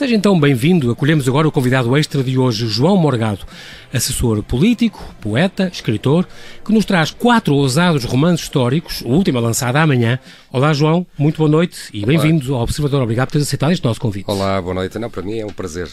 [0.00, 0.90] Seja então bem-vindo.
[0.90, 3.40] Acolhemos agora o convidado extra de hoje, João Morgado,
[3.92, 6.26] assessor político, poeta, escritor,
[6.64, 10.18] que nos traz quatro ousados romances históricos, o último lançado amanhã.
[10.50, 13.02] Olá, João, muito boa noite e bem-vindo ao Observador.
[13.02, 14.24] Obrigado por teres aceitado este nosso convite.
[14.26, 14.98] Olá, boa noite.
[14.98, 15.88] Não, para mim é um prazer.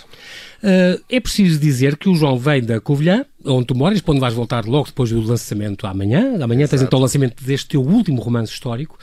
[0.64, 4.21] Uh, é preciso dizer que o João vem da Covilhã, onde tu moras, para onde
[4.21, 6.42] vais voltar logo depois do lançamento amanhã.
[6.42, 6.78] Amanhã Exato.
[6.78, 8.97] tens então o lançamento deste teu último romance histórico.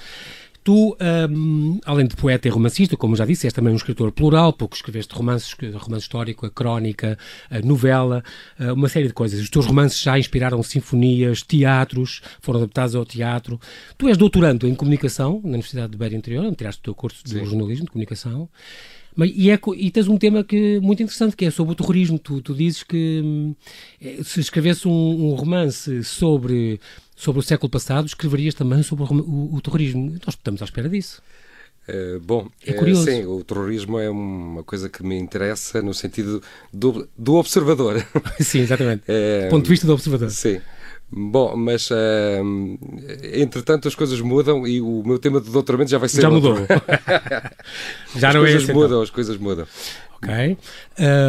[0.64, 0.96] Tu,
[1.30, 4.76] um, além de poeta e romancista, como já disse, és também um escritor plural, porque
[4.76, 7.18] escreveste romances, romance histórico, a crónica,
[7.50, 8.24] a novela,
[8.58, 9.38] uh, uma série de coisas.
[9.38, 13.60] Os teus romances já inspiraram sinfonias, teatros, foram adaptados ao teatro.
[13.98, 17.22] Tu és doutorando em comunicação na Universidade de Beira Interior, onde tiraste o teu curso
[17.22, 17.44] de Sim.
[17.44, 18.48] jornalismo, de comunicação.
[19.16, 22.18] E, é, e tens um tema que muito interessante, que é sobre o terrorismo.
[22.18, 23.54] Tu, tu dizes que hum,
[24.00, 26.80] eh, se escrevesse um, um, romance sobre,
[27.14, 30.10] sobre o século passado, escreverias também sobre o, o, o terrorismo.
[30.26, 31.22] Nós estamos à espera disso.
[31.88, 33.02] Uh, bom, é curioso.
[33.02, 38.04] Uh, sim, o terrorismo é uma coisa que me interessa no sentido do, do observador.
[38.40, 39.04] sim, exatamente.
[39.08, 40.30] É, Ponto de vista do observador.
[40.30, 40.60] Sim.
[41.16, 41.94] Bom, mas uh,
[43.34, 46.20] entretanto as coisas mudam e o meu tema de doutoramento já vai ser.
[46.20, 46.56] Já mudou.
[48.16, 49.02] já as não é coisas é mudam, então.
[49.02, 49.64] as coisas mudam.
[50.24, 50.56] Ok.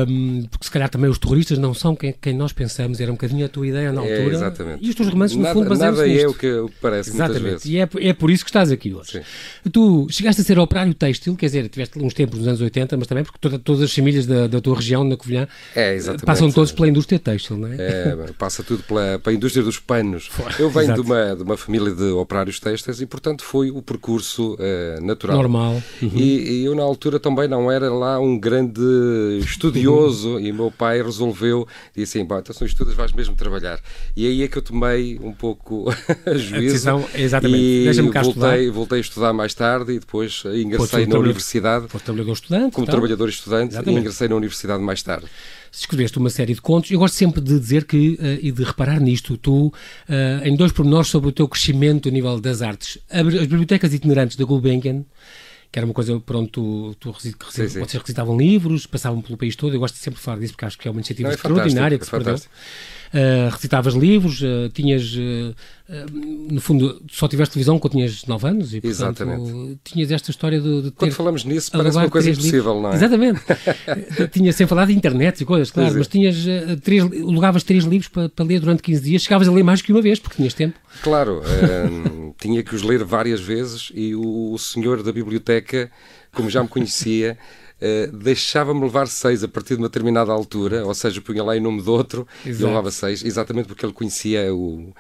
[0.08, 3.16] Um, porque se calhar também os terroristas não são quem, quem, nós pensamos, era um
[3.16, 4.34] bocadinho a tua ideia na é, altura.
[4.34, 4.86] É, exatamente.
[4.86, 7.10] E os teus romances, no nada, fundo, baseiam-se Nada é o que, o que parece
[7.10, 7.42] Exatamente.
[7.42, 7.66] muitas vezes.
[7.66, 9.12] E é, é por isso que estás aqui hoje.
[9.12, 9.70] Sim.
[9.72, 13.08] Tu chegaste a ser operário têxtil, quer dizer, tiveste uns tempos nos anos 80, mas
[13.08, 16.72] também porque toda, todas as famílias da, da, tua região, na Covilhã, é, passam todos
[16.72, 17.76] pela indústria têxtil, não é?
[17.78, 20.30] é passa tudo pela, pela indústria dos panos.
[20.60, 24.56] Eu venho de uma, de uma família de operários têxteis e, portanto, foi o percurso
[24.56, 25.38] uh, natural.
[25.38, 25.82] Normal.
[26.02, 26.12] Uhum.
[26.14, 28.82] E, e, eu, na altura, também não era lá um grande
[29.40, 33.80] estudioso e meu pai resolveu, disse assim, então se não estudas vais mesmo trabalhar.
[34.16, 35.90] E aí é que eu tomei um pouco
[36.26, 36.56] a juízo.
[36.56, 37.64] A decisão, exatamente.
[37.64, 41.88] E voltei, voltei a estudar mais tarde e depois ingressei na universidade.
[41.88, 42.74] Foste trabalhador estudante.
[42.74, 42.94] Como então.
[42.94, 43.98] trabalhador estudante exatamente.
[43.98, 45.26] e ingressei na universidade mais tarde
[45.80, 46.90] escreveste uma série de contos.
[46.92, 49.74] Eu gosto sempre de dizer que, uh, e de reparar nisto, tu, uh,
[50.44, 52.98] em dois pormenores sobre o teu crescimento a nível das artes.
[53.10, 55.04] As bibliotecas itinerantes da Gulbenkian
[55.76, 57.80] que era uma coisa, pronto, tu, tu sim, sim.
[57.82, 60.78] vocês recitavam livros, passavam pelo país todo, eu gosto sempre de falar disso porque acho
[60.78, 62.36] que é uma iniciativa Não, é extraordinária que se perdeu.
[62.36, 65.54] Uh, recitavas livros, uh, tinhas, uh,
[66.50, 69.80] no fundo, só tiveste televisão quando tinhas 9 anos e, portanto, Exatamente.
[69.84, 70.98] tinhas esta história de, de ter...
[70.98, 72.82] Quando falamos nisso parece uma coisa impossível, livros.
[72.82, 72.96] não é?
[72.96, 73.42] Exatamente.
[74.32, 76.38] tinhas, sem falar de internet e coisas, claro, mas tinhas
[76.84, 79.92] três, alugavas três livros para, para, ler durante 15 dias, chegavas a ler mais que
[79.92, 80.80] uma vez, porque tinhas tempo.
[81.04, 81.42] Claro,
[82.46, 85.92] tinha que os ler várias vezes e o, o senhor da biblioteca,
[86.32, 87.38] como já me conhecia,
[87.82, 91.60] uh, deixava-me levar seis a partir de uma determinada altura, ou seja, punha lá em
[91.60, 92.64] nome de outro Exato.
[92.64, 94.94] e levava seis, exatamente porque ele conhecia o,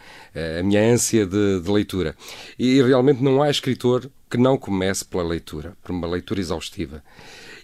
[0.60, 2.16] a minha ânsia de, de leitura.
[2.58, 7.04] E realmente não há escritor que não comece pela leitura, por uma leitura exaustiva.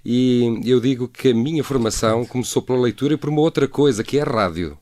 [0.05, 4.03] E eu digo que a minha formação começou pela leitura e por uma outra coisa,
[4.03, 4.77] que é a rádio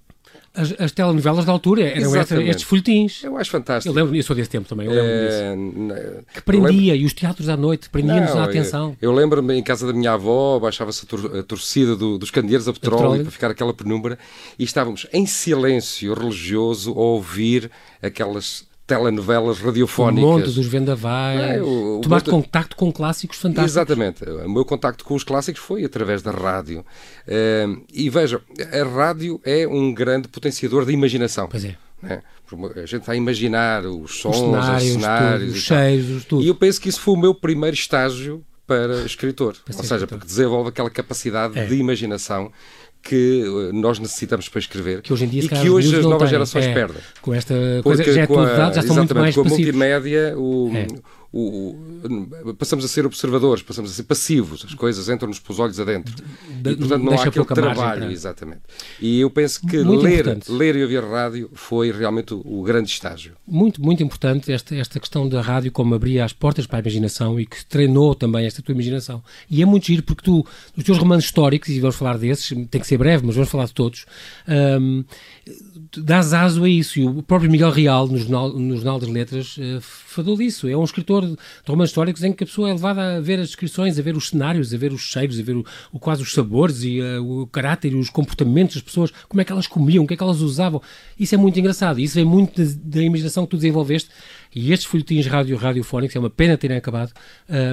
[0.54, 3.24] as, as telenovelas da altura eram estes folhetins.
[3.24, 3.90] Eu acho fantástico.
[3.90, 4.88] Eu lembro disso, desse tempo também.
[4.88, 6.26] Eu lembro é, disso.
[6.34, 8.96] Que prendia, e os teatros à noite prendiam-nos a atenção.
[9.02, 12.32] Eu, eu lembro-me em casa da minha avó, baixava-se a, tor a, torcida do, dos
[12.32, 14.18] candeeiros a petróleo, a petróleo para ficar aquela penumbra,
[14.58, 17.70] e estávamos em silêncio religioso a ouvir
[18.02, 20.24] aquelas telenovelas radiofónicas.
[20.24, 21.58] O mundo dos vendavais.
[21.58, 23.72] É, o, Tomaste contacto com clássicos fantásticos.
[23.72, 24.24] Exatamente.
[24.24, 26.80] O meu contacto com os clássicos foi através da rádio.
[26.80, 28.42] Uh, e veja,
[28.74, 31.48] a rádio é um grande potenciador de imaginação.
[31.48, 31.78] Pois é.
[32.02, 32.24] Né?
[32.76, 36.44] A gente está a imaginar os sons, os cenários, os, cenários, os cheiros, tudo.
[36.44, 39.56] E eu penso que isso foi o meu primeiro estágio para escritor.
[39.66, 40.18] Para Ou seja, escritor.
[40.18, 41.66] porque desenvolve aquela capacidade é.
[41.68, 42.52] de imaginação
[43.02, 46.30] que eh, nós necessitamos para escrever que hoje em dia, e que hoje as novas
[46.30, 47.02] gerações é, perdem.
[47.22, 50.72] Com esta coisa já é tudo dado, já estão muito mais com a multimédia, o,
[50.76, 50.88] é
[51.32, 51.76] o,
[52.44, 56.16] o, passamos a ser observadores, passamos a ser passivos, as coisas entram-nos pelos olhos adentro.
[56.62, 58.62] De, e, portanto, não há aquele trabalho, exatamente.
[59.00, 63.34] E eu penso que ler, ler e ouvir rádio foi realmente o, o, grande estágio.
[63.48, 67.40] Muito, muito importante esta, esta questão da rádio, como abria as portas para a imaginação
[67.40, 69.24] e que treinou também esta tua imaginação.
[69.50, 70.44] E é muito giro porque tu,
[70.76, 73.66] nos teus romances históricos, e vamos falar desses, tem que ser breve, mas vamos falar
[73.66, 74.06] de todos,
[74.48, 75.04] um,
[75.98, 77.00] dás aso a isso.
[77.00, 80.68] E o próprio Miguel Real, no Jornal, no Jornal das Letras, uh, falou disso.
[80.68, 81.36] É um escritor de
[81.68, 84.30] romances históricos em que a pessoa é levada a ver as descrições, a ver os
[84.30, 87.48] cenários, a ver os cheiros, a ver o, o quase os sabores e uh, o
[87.48, 90.24] caráter e os comportamentos das pessoas, como é que elas comiam, o que é que
[90.24, 90.82] elas usavam.
[91.18, 92.00] Isso é muito engraçado.
[92.00, 94.10] Isso vem muito da imaginação que tu desenvolveste.
[94.54, 97.14] E estes folhetins radio, radiofónicos, é uma pena terem acabado,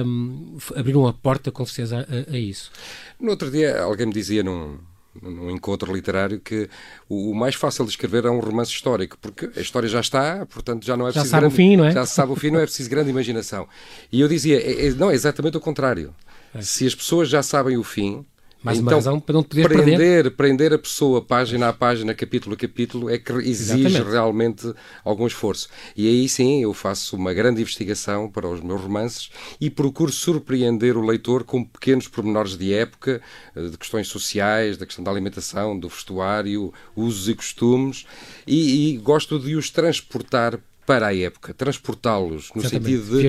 [0.05, 2.71] um, abriram a porta, com certeza, a, a isso.
[3.19, 4.77] No outro dia, alguém me dizia num
[5.21, 6.69] num encontro literário que
[7.09, 10.85] o, mais fácil de escrever é um romance histórico, porque a história já está, portanto
[10.85, 11.25] já não é preciso.
[11.25, 11.91] Já sabe grande, o fim, não é?
[11.91, 13.67] Já se sabe o fim, não é preciso grande imaginação.
[14.11, 16.13] E eu dizia, é, é, não, é exatamente o contrário.
[16.53, 16.61] É.
[16.61, 18.25] Se as pessoas já sabem o fim,
[18.63, 20.31] Mais então, uma razão para não poder prender, perder.
[20.31, 24.11] prender a pessoa página a página, capítulo a capítulo, é que exige Exatamente.
[24.11, 24.73] realmente
[25.03, 25.69] algum esforço.
[25.95, 29.29] E aí sim eu faço uma grande investigação para os meus romances
[29.61, 33.21] e procuro surpreender o leitor com pequenos pormenores de época,
[33.55, 38.05] eh, de questões sociais, da questão da alimentação, do vestuário, usos e costumes,
[38.45, 42.97] e, e gosto de os transportar para a época, transportá-los no Exatamente.
[42.97, 43.19] sentido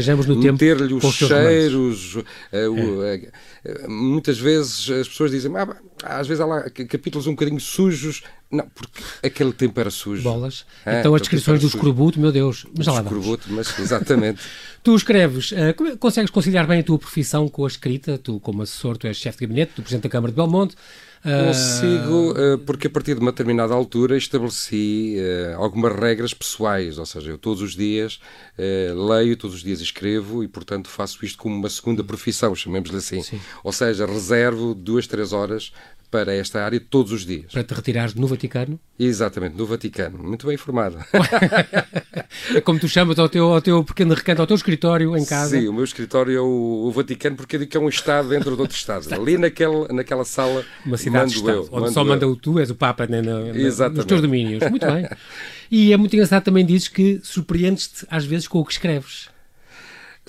[0.41, 2.17] de meter-lhe os os cheiros.
[2.53, 3.31] eh, o- eh,
[3.65, 7.59] eh, muitas vezes as pessoas dizem, ah, às vezes há lá ca- capítulos um bocadinho
[7.61, 8.23] sujos.
[8.51, 10.23] Não, porque aquele tempo era sujo.
[10.23, 10.65] Bolas.
[10.87, 12.65] É, então as descrições do escorbuto, meu Deus.
[12.77, 13.19] Mas já lá vamos.
[13.19, 14.41] Escorbuto, mas exatamente.
[14.85, 18.17] Tu escreves, como- consegues conciliar bem a tua profissão com a escrita?
[18.17, 20.77] Tu, como assessor, tu és chefe de gabinete do Presidente da Câmara de Belmonte.
[21.23, 27.07] Consigo, eh, porque a partir de uma determinada altura estabeleci eh, algumas regras pessoais, ou
[27.07, 28.21] seja, eu todos os dias
[28.57, 32.99] eh, leio, todos os dias escrevo e, portanto, faço isto como uma segunda profissão, chamemos-lhe
[32.99, 33.23] assim.
[33.23, 33.41] Sim.
[33.65, 35.73] Ou seja, reservo duas, três horas
[36.11, 37.53] para esta área todos os dias.
[37.53, 38.79] Para te retirares no Vaticano.
[38.99, 40.19] Exatamente, no Vaticano.
[40.19, 40.99] Muito bem informado.
[42.55, 45.59] É como tu chamas ao teu, ao teu pequeno recanto, ao teu escritório em casa.
[45.59, 48.29] Sim, o meu escritório é o, o Vaticano porque eu digo que é um Estado
[48.29, 49.13] dentro de outro Estado.
[49.15, 52.05] Ali naquele, naquela sala Uma cidade de mando eu, onde só eu.
[52.05, 54.69] manda o tu, és o Papa né, na- na- nos teus domínios.
[54.71, 55.09] Muito bem.
[55.71, 59.29] E é muito engraçado também dizes que surpreendes-te às vezes com o que escreves.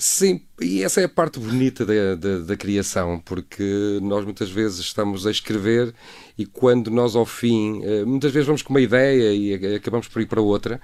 [0.02, 4.78] Sim, e essa é a parte bonita da, da, da criação, porque nós muitas vezes
[4.80, 5.92] estamos a escrever
[6.38, 10.22] e quando nós ao fim, eh, muitas vezes vamos com uma ideia e acabamos por
[10.22, 10.80] ir para outra.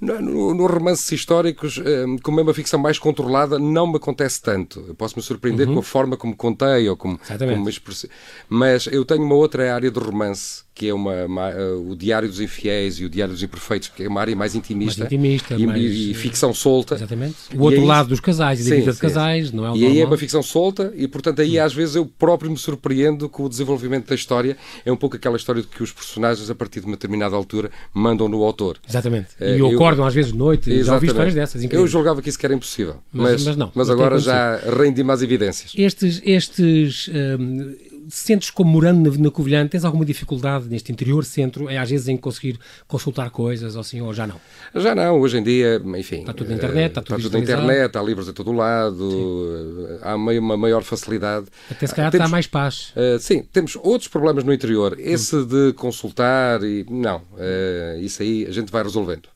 [0.00, 4.42] No, no, nos romances históricos, eh, como é uma ficção mais controlada, não me acontece
[4.42, 4.84] tanto.
[4.88, 7.20] Eu posso me surpreender com a forma como contei ou como, Uhum.
[7.24, 7.54] Exatamente.
[7.54, 8.10] como me expressei.
[8.48, 12.28] Mas eu tenho uma outra área de romance, que é uma, uma, eh, o Diário
[12.28, 15.54] dos Infiéis e o Diário dos Imperfeitos, que é uma área mais intimista, Mais intimista,
[15.54, 16.96] e, mais, e- ficção solta.
[16.96, 17.36] Exatamente.
[17.54, 19.70] O outro aí- lado dos casais e da Sim, vida de sim, casais, não é
[19.70, 20.06] o E aí é normal.
[20.12, 24.08] uma ficção solta e, portanto, aí às vezes eu próprio me surpreendo com o desenvolvimento
[24.08, 24.56] da história.
[24.84, 27.70] É um pouco aquela história de que os personagens, a partir de uma determinada altura,
[27.92, 28.78] mandam no autor.
[28.88, 29.28] Exatamente.
[29.40, 30.64] Eh, e eu- acordam às vezes de noite.
[30.66, 31.06] Já ouvi Exatamente.
[31.10, 31.62] histórias dessas.
[31.62, 31.90] Eu incríveis.
[31.90, 35.72] julgava que isso era impossível, Mas- mas, mas não, mas agora já rendi mais evidências.
[35.76, 37.08] Estes, estes
[37.38, 37.74] hum,
[38.08, 42.08] sentes como morando na, na Covilhã, tens alguma dificuldade neste interior centro, é às vezes
[42.08, 44.40] em conseguir consultar coisas ou assim, ou já não?
[44.74, 46.20] Já não, hoje em dia, enfim.
[46.20, 49.88] Está tudo na internet, está eh, tudo tudo na internet, há livros a todo lado,
[49.90, 51.46] eh, há uma maior facilidade.
[51.70, 52.92] Até se calhar Temos- está mais paz.
[52.96, 54.96] Uh, sim, temos outros problemas no interior.
[54.98, 56.84] Esse de consultar e.
[56.88, 59.28] Não, uh, isso aí a gente vai resolvendo.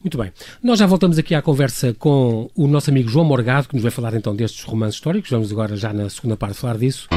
[0.00, 0.32] Muito bem.
[0.62, 3.90] Nós já voltamos aqui à conversa com o nosso amigo João Morgado, que nos vai
[3.90, 5.30] falar então destes romances históricos.
[5.30, 7.08] Vamos agora já na segunda parte falar disso.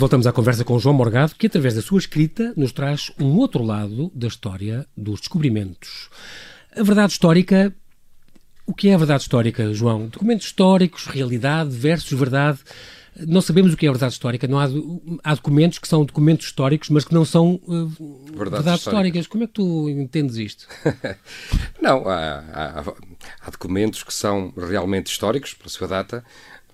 [0.00, 3.62] Voltamos à conversa com João Morgado, que através da sua escrita nos traz um outro
[3.62, 6.08] lado da história dos descobrimentos.
[6.74, 7.74] A verdade histórica.
[8.66, 10.06] O que é a verdade histórica, João?
[10.06, 12.60] Documentos históricos, realidade versus verdade.
[13.26, 14.48] Não sabemos o que é a verdade histórica.
[14.48, 14.68] Não há,
[15.22, 19.26] há documentos que são documentos históricos, mas que não são uh, verdades, verdades históricas.
[19.26, 20.66] Como é que tu entendes isto?
[21.82, 22.84] não, há, há,
[23.42, 26.24] há, documentos que são realmente históricos, pela sua data,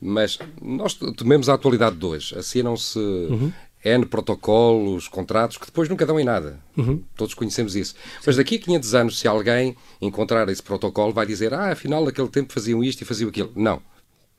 [0.01, 2.39] mas nós tomemos a atualidade de hoje.
[2.39, 3.53] Assinam-se uhum.
[3.85, 6.59] N protocolos, contratos, que depois nunca dão em nada.
[6.77, 7.03] Uhum.
[7.15, 7.95] Todos conhecemos isso.
[7.95, 8.21] Sim.
[8.27, 12.29] Mas daqui a 500 anos, se alguém encontrar esse protocolo, vai dizer, ah, afinal, naquele
[12.29, 13.53] tempo faziam isto e faziam aquilo.
[13.55, 13.81] Não.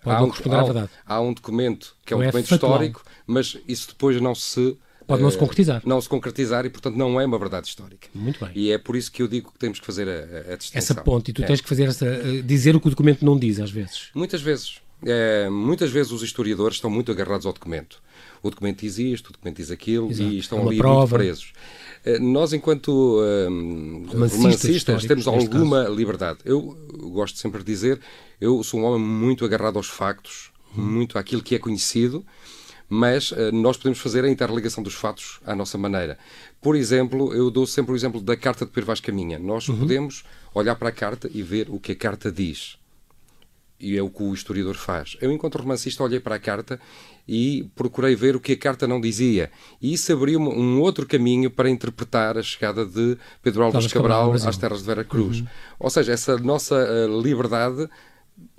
[0.04, 0.90] Pode há um, verdade.
[1.06, 5.32] Há um documento que é um documento histórico, mas isso depois não se Pode não
[5.32, 5.82] se concretizar.
[5.86, 8.10] Não se concretizar e, portanto, não é uma verdade histórica.
[8.14, 8.52] Muito bem.
[8.54, 10.80] E é por isso que eu digo que temos que fazer a, a distinção.
[10.80, 11.46] Essa ponte, e tu é.
[11.46, 12.06] tens que fazer essa,
[12.44, 14.10] dizer o que o documento não diz, às vezes.
[14.14, 14.82] Muitas vezes.
[15.06, 18.02] É, muitas vezes os historiadores estão muito agarrados ao documento.
[18.42, 20.30] O documento diz isto, o documento diz aquilo Exato.
[20.30, 21.00] e estão é Uma ali prova.
[21.00, 21.54] muito presos.
[22.22, 25.96] Nós, enquanto um, romancistas, temos alguma caso.
[25.96, 26.40] liberdade.
[26.46, 26.78] Eu
[27.12, 28.00] gosto sempre de dizer,
[28.40, 30.84] eu sou um homem muito agarrado aos factos, Uhum.
[30.84, 32.26] muito àquilo que é conhecido,
[32.90, 36.18] mas uh, nós podemos fazer a interligação dos fatos à nossa maneira.
[36.62, 39.40] Por exemplo, eu dou sempre o exemplo da carta de Pedro Vaz Caminha.
[39.40, 39.80] Nós Uhum.
[39.80, 40.24] podemos
[40.54, 42.78] olhar para a carta e ver o que a carta diz.
[43.80, 45.18] E é o que o historiador faz.
[45.22, 46.80] Eu, enquanto romancista, olhei para a carta
[47.28, 49.52] e procurei ver o que a carta não dizia.
[49.82, 54.50] E isso abriu um outro caminho para interpretar a chegada de Pedro Álvares Cabral, Cabral
[54.50, 55.42] às terras de Vera Cruz.
[55.42, 55.48] Uhum.
[55.80, 57.88] Ou seja, essa nossa uh, liberdade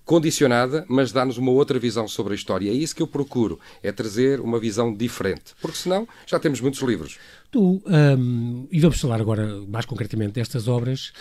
[0.08, 2.70] condicionada, mas dá-nos uma outra visão sobre a história.
[2.70, 5.54] É isso que eu procuro, é trazer uma visão diferente.
[5.60, 7.18] Porque senão já temos muitos livros.
[7.50, 11.12] Tu, um, e vamos falar agora mais concretamente destas obras,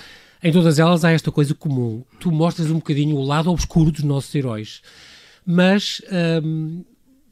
[0.43, 2.03] em todas elas há esta coisa comum.
[2.19, 4.81] Tu mostras um bocadinho o lado obscuro dos nossos heróis.
[5.45, 6.01] Mas
[6.43, 6.83] um,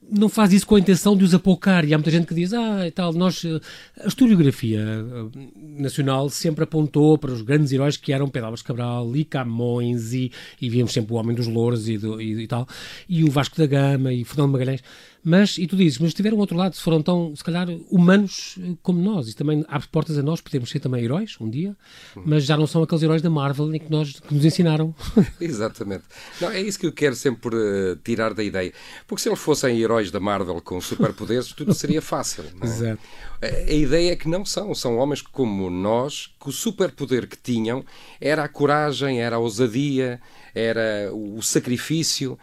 [0.09, 1.85] não faz isso com a intenção de os apocar.
[1.85, 3.43] E há muita gente que diz, ah, tal, nós.
[3.43, 3.59] Eh,
[4.03, 5.39] a historiografia eh,
[5.81, 10.31] nacional sempre apontou para os grandes heróis que eram Pedro Álvares Cabral e Camões e,
[10.61, 12.67] e víamos sempre o Homem dos Louros e, do, e, e, tal,
[13.09, 14.81] e o Vasco da Gama e Fernando Magalhães.
[15.27, 19.01] Mas, e tu dizes, mas tiveram outro lado, se foram tão, se calhar, humanos como
[19.01, 19.27] nós.
[19.27, 21.75] E também abre portas a nós, podemos ser também heróis um dia,
[22.23, 24.93] mas já não são aqueles heróis da Marvel em que, nós, que nos ensinaram.
[25.41, 26.03] Exatamente.
[26.39, 28.71] Não, é isso que eu quero sempre uh, tirar da ideia.
[29.07, 32.43] Porque se eles fossem heróis da Marvel com superpoderes, tudo seria fácil.
[32.61, 32.65] É?
[32.65, 33.01] Exato.
[33.41, 34.75] A, a ideia é que não são.
[34.75, 37.83] São homens como nós, que o superpoder que tinham
[38.21, 40.21] era a coragem, era a ousadia,
[40.53, 42.37] era o sacrifício.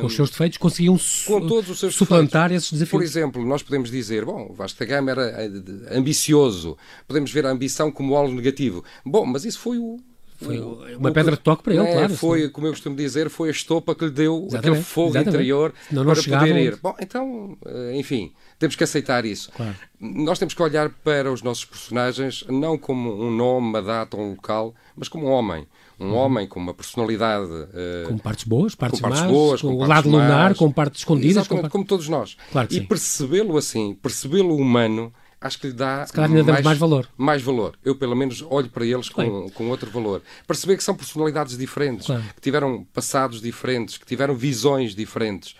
[0.00, 2.64] Com os seus defeitos conseguiam su com todos os seus suplantar defeitos.
[2.64, 2.90] esses desafios.
[2.90, 5.50] Por exemplo, nós podemos dizer, bom, o Vasco da Gama era eh,
[5.90, 6.76] ambicioso,
[7.06, 8.84] podemos ver a ambição como algo negativo.
[9.04, 9.98] Bom, mas isso foi o,
[10.40, 12.14] foi uma pedra de toque para ele, é, claro.
[12.14, 12.48] Foi, sim.
[12.50, 15.28] como eu costumo dizer, foi a estopa que lhe deu exatamente, aquele fogo exatamente.
[15.34, 16.76] interior não, não para poder ir.
[16.82, 19.50] Bom, então, eh, enfim, temos que aceitar isso.
[19.52, 19.74] Claro.
[19.98, 24.30] Nós temos que olhar para os nossos personagens não como um nome, uma data, um
[24.30, 25.66] local, mas como um homem
[25.98, 27.50] um homem com uma personalidade.
[27.50, 30.70] Uh, com partes boas, partes, com partes más, boas, com, com o lado lunar, com
[30.70, 31.36] partes escondidas.
[31.36, 31.70] Exatamente, com...
[31.70, 32.36] como todos nós.
[32.52, 36.78] Claro e percebê-lo assim, percebê-lo humano, acho que lhe dá Se calhar ainda mais, mais
[36.78, 37.08] valor.
[37.16, 37.78] Mais valor.
[37.84, 40.22] Eu, pelo menos, olho para eles com, com outro valor.
[40.46, 42.22] Perceber que são personalidades diferentes, claro.
[42.34, 45.54] que tiveram passados diferentes, que tiveram visões diferentes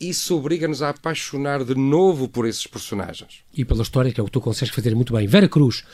[0.00, 3.40] isso obriga-nos a apaixonar de novo por esses personagens.
[3.56, 5.26] E pela história, que é o que tu consegues fazer muito bem.
[5.26, 5.84] Vera Cruz,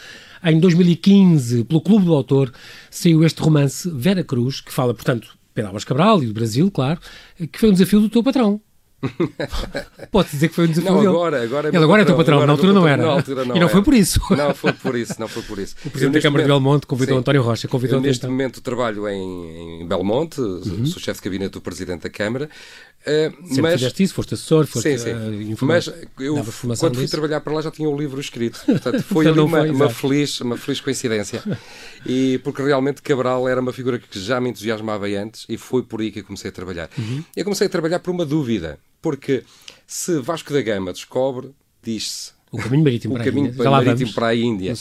[0.43, 2.53] em 2015, pelo Clube do Autor,
[2.91, 7.01] saiu este romance Vera Cruz, que fala, portanto, Pedro Álvares Cabral e do Brasil, claro,
[7.53, 8.61] que foi um desafio do teu patrão.
[10.13, 12.45] Pode dizer que foi um desafio não, agora, agora é Ele agora é teu patrão,
[12.45, 13.03] na altura, não era.
[13.03, 13.69] Na altura não e não era.
[13.69, 14.21] foi por isso.
[14.31, 15.75] Não foi por isso, não foi por isso.
[15.85, 17.69] O Presidente da Câmara momento, de Belmonte convidou sim, António Rocha.
[17.69, 20.85] Convidou eu neste momento trabalho em, em Belmonte, uhum.
[20.85, 22.51] sou chefe de gabinete do Presidente da Câmara.
[23.01, 25.55] Uh, Sempre mas, fizeste isso, foste assessor, foste sim, sim.
[25.55, 26.45] Uh, mas eu,
[26.79, 28.61] quando fui trabalhar para lá já tinha o um livro escrito.
[28.67, 31.43] Portanto, foi então ali uma, foi, uma, feliz, uma feliz coincidência.
[32.05, 36.03] E porque realmente Cabral era uma figura que já me entusiasmava antes e foi por
[36.03, 36.91] aí que eu comecei a trabalhar.
[36.99, 37.25] Uhum.
[37.35, 39.45] Eu comecei a trabalhar por uma dúvida, porque
[39.87, 41.53] se Vasco da Gama descobre,
[41.83, 44.75] diz-se o caminho marítimo, o para, caminho a marítimo para a Índia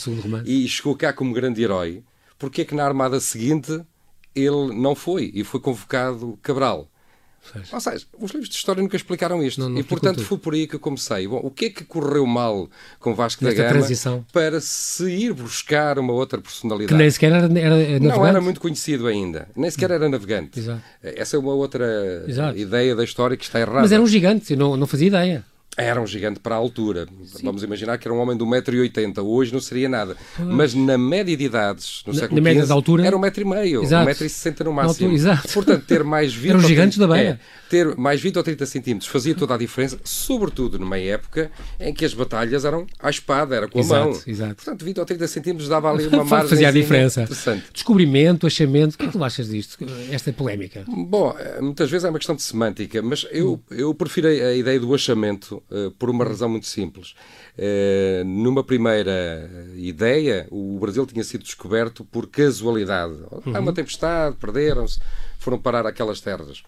[0.44, 2.02] e chegou cá como grande herói,
[2.38, 3.80] porque é que na armada seguinte
[4.34, 6.86] ele não foi e foi convocado Cabral?
[7.52, 7.64] Seja.
[7.72, 9.60] Ou seja, os livros de história nunca explicaram isto.
[9.60, 11.26] Não, não e, portanto, foi por aí que eu comecei.
[11.26, 12.68] Bom, o que é que correu mal
[12.98, 14.24] com Vasco Nesta da Gama transição.
[14.32, 16.92] para se ir buscar uma outra personalidade?
[16.92, 19.48] Que nem sequer era, era Não era muito conhecido ainda.
[19.56, 20.58] Nem sequer era navegante.
[20.58, 20.82] Exato.
[21.02, 22.56] Essa é uma outra Exato.
[22.58, 23.80] ideia da história que está errada.
[23.80, 25.44] Mas era um gigante, eu não, não fazia ideia.
[25.76, 27.06] Era um gigante para a altura.
[27.24, 27.44] Sim.
[27.44, 29.22] Vamos imaginar que era um homem de 1,80m.
[29.24, 30.16] Hoje não seria nada.
[30.38, 34.72] Mas na média de idades, no na, século na XV, altura, era 1,5m, 1,60m no
[34.72, 35.10] máximo.
[35.10, 37.28] Altura, Portanto, ter mais 20 Eram gigantes da beira.
[37.30, 37.38] É,
[37.70, 42.04] ter mais 20 ou 30 centímetros fazia toda a diferença, sobretudo numa época em que
[42.04, 44.20] as batalhas eram à espada, era com a exato, mão.
[44.26, 44.56] Exato.
[44.56, 46.48] Portanto, 20 ou 30 centímetros dava ali uma margem.
[46.48, 47.28] Fazia a diferença.
[47.72, 49.78] Descobrimento, achamento, o que é que tu achas disto?
[50.10, 50.84] Esta polémica?
[50.88, 54.80] Bom, eh, muitas vezes é uma questão de semântica, mas eu, eu prefiro a ideia
[54.80, 57.14] do achamento uh, por uma razão muito simples.
[57.58, 63.14] Uh, numa primeira ideia, o Brasil tinha sido descoberto por casualidade.
[63.44, 63.56] Uhum.
[63.56, 65.00] Há uma tempestade, perderam-se,
[65.38, 66.62] foram parar aquelas terras.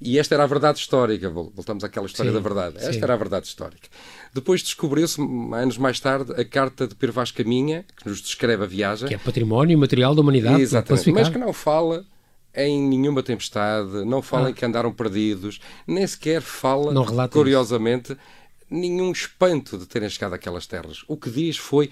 [0.00, 2.76] E esta era a verdade histórica, voltamos àquela história sim, da verdade.
[2.78, 3.02] Esta sim.
[3.02, 3.86] era a verdade histórica.
[4.32, 8.66] Depois descobriu-se, anos mais tarde, a carta de Pedro Vaz Caminha, que nos descreve a
[8.66, 9.08] viagem.
[9.08, 10.62] Que é património material da humanidade.
[10.62, 12.06] Exatamente, mas que não fala
[12.54, 14.50] em nenhuma tempestade, não fala ah.
[14.50, 16.92] em que andaram perdidos, nem sequer fala,
[17.28, 18.20] curiosamente, isso.
[18.68, 21.04] nenhum espanto de terem chegado àquelas terras.
[21.06, 21.90] O que diz foi,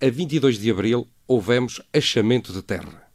[0.00, 3.08] a 22 de abril, houvemos achamento de terra.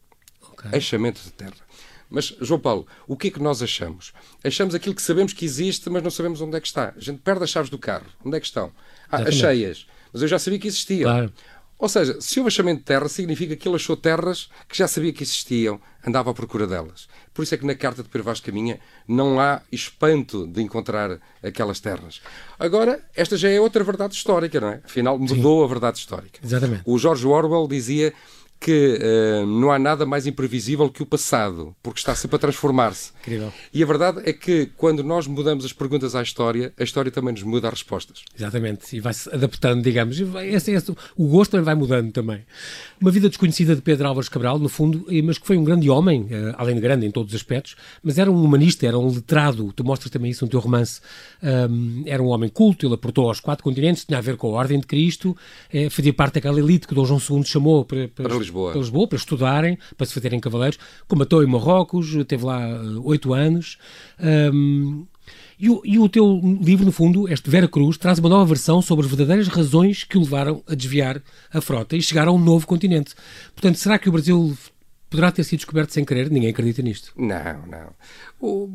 [0.52, 0.78] Okay.
[0.78, 1.64] Achamento de terra.
[2.10, 4.14] Mas, João Paulo, o que é que nós achamos?
[4.44, 6.94] Achamos aquilo que sabemos que existe, mas não sabemos onde é que está.
[6.96, 8.06] A gente perde as chaves do carro.
[8.24, 8.72] Onde é que estão?
[9.10, 9.88] Ah, as cheias.
[10.12, 11.10] Mas eu já sabia que existiam.
[11.10, 11.34] Claro.
[11.84, 15.12] Ou seja, se houve achamento de terra, significa que ele achou terras que já sabia
[15.12, 17.10] que existiam, andava à procura delas.
[17.34, 21.20] Por isso é que na carta de Pedro Vaz Caminha não há espanto de encontrar
[21.44, 22.22] aquelas terras.
[22.58, 24.82] Agora, esta já é outra verdade histórica, não é?
[24.82, 25.66] Afinal, mudou Sim.
[25.66, 26.40] a verdade histórica.
[26.42, 26.84] Exatamente.
[26.86, 28.14] O George Orwell dizia
[28.64, 33.12] que uh, não há nada mais imprevisível que o passado, porque está sempre a transformar-se.
[33.74, 37.34] E a verdade é que quando nós mudamos as perguntas à história, a história também
[37.34, 38.24] nos muda as respostas.
[38.34, 40.18] Exatamente, e vai-se adaptando, digamos.
[40.18, 42.46] Esse, esse, o gosto também vai mudando também.
[43.02, 46.22] Uma vida desconhecida de Pedro Álvares Cabral, no fundo, mas que foi um grande homem,
[46.22, 49.74] uh, além de grande em todos os aspectos, mas era um humanista, era um letrado.
[49.74, 51.02] Tu mostras também isso no teu romance.
[51.42, 54.60] Um, era um homem culto, ele aportou aos quatro continentes, tinha a ver com a
[54.60, 55.36] Ordem de Cristo,
[55.72, 58.72] eh, fazia parte daquela elite que Dom João II chamou para, para, para Lisboa.
[58.72, 60.78] Para Lisboa, para estudarem, para se fazerem cavaleiros.
[61.08, 63.78] Combatou em Marrocos, teve lá eh, oito anos.
[64.54, 65.06] Um,
[65.60, 68.82] E o, e o teu livro, no fundo, este Vera Cruz, traz uma nova versão
[68.82, 71.22] sobre as verdadeiras razões que o levaram a desviar
[71.54, 73.14] a frota e chegar a um novo continente.
[73.54, 74.58] Portanto, será que o Brasil
[75.10, 76.30] poderá ter sido descoberto sem querer?
[76.30, 77.14] Ninguém acredita nisto.
[77.16, 77.94] Não, não.
[78.42, 78.70] O,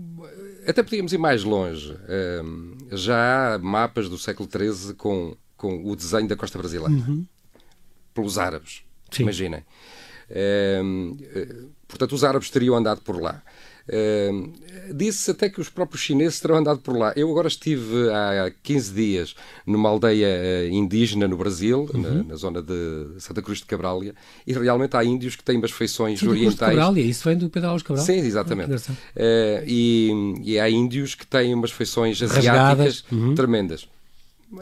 [0.67, 1.95] até podíamos ir mais longe.
[2.43, 6.95] Um, já há mapas do século XIII com, com o desenho da costa brasileira.
[6.95, 7.27] Uhum.
[8.15, 8.83] Pelos árabes.
[9.11, 9.23] Sim.
[9.25, 9.63] Imaginem.
[10.85, 11.17] Um,
[11.87, 13.43] portanto, os árabes teriam andado por lá.
[13.89, 14.53] Uh,
[14.95, 17.13] Disse até que os próprios chineses terão andado por lá.
[17.17, 19.35] Eu agora estive há 15 dias
[19.67, 22.01] numa aldeia eh, indígena no Brasil, uhum.
[22.01, 24.15] na, na, zona de Santa Cruz de Cabrália,
[24.47, 26.57] e realmente há índios que têm umas feições Santa orientais.
[26.57, 28.05] Cruz de Cabrália, isso vem do Pedro Alves Cabral?
[28.05, 28.73] Sim, exatamente.
[28.73, 28.93] uh,
[29.67, 30.11] e,
[30.43, 33.35] e, há índios que têm umas feições asiáticas uhum.
[33.35, 33.89] tremendas.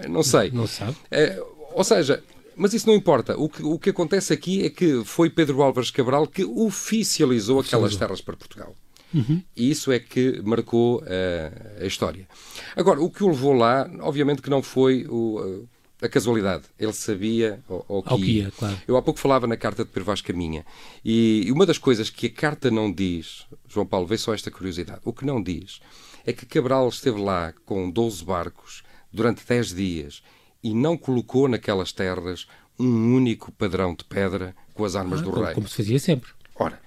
[0.09, 0.51] Não sei.
[0.51, 0.93] Não sabe.
[0.93, 2.23] Uh, ou seja,
[2.57, 3.39] mas isso não importa.
[3.39, 7.97] O que, o que acontece aqui é que foi Pedro Álvares Cabral que oficializou aquelas
[7.97, 8.75] terras para Portugal.
[9.15, 9.43] Uhum.
[9.57, 12.27] E isso é que marcou uh, a história.
[12.75, 15.67] Agora, o que o levou lá, obviamente que não foi o,
[16.01, 16.65] a casualidade.
[16.79, 18.51] Ele sabia o, que, que ia.
[18.51, 18.77] Claro.
[18.87, 20.65] Eu há pouco falava na carta de Pedro Vaz Caminha.
[21.05, 24.51] E, e uma das coisas que a carta não diz, João Paulo, vê só esta
[24.51, 25.01] curiosidade.
[25.05, 25.81] O que não diz
[26.25, 28.83] é que Cabral esteve lá com 12 barcos
[29.13, 30.23] durante 10 dias
[30.63, 32.47] e não colocou naquelas terras
[32.79, 35.55] um único padrão de pedra com as armas ah, do como, rei.
[35.55, 36.31] Como se fazia sempre.
[36.55, 36.81] Ora,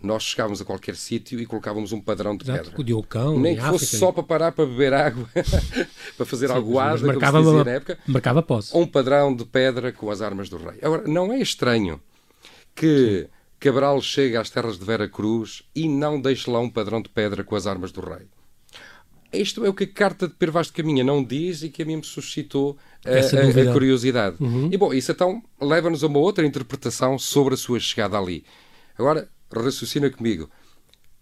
[0.00, 2.80] nós chegávamos a qualquer sítio e colocávamos um padrão de Exato, pedra.
[2.80, 3.96] O Diocão, Nem que fosse África.
[3.98, 5.28] só para parar para beber água,
[6.16, 7.98] para fazer Sim, aguada, como marcava, se dizia na época.
[8.06, 8.76] Marcava posse.
[8.76, 10.78] Um padrão de pedra com as armas do rei.
[10.82, 12.00] Agora, não é estranho
[12.74, 13.28] que.
[13.60, 17.42] Cabral chegue às terras de Vera Cruz e não deixe lá um padrão de pedra
[17.42, 18.26] com as armas do rei.
[19.36, 21.86] Isto é o que a carta de Pervaz de Caminha não diz e que a
[21.86, 24.36] mim me suscitou a, a, a curiosidade.
[24.40, 24.68] Uhum.
[24.72, 28.44] E bom, isso então leva-nos a uma outra interpretação sobre a sua chegada ali.
[28.98, 30.50] Agora, raciocina comigo.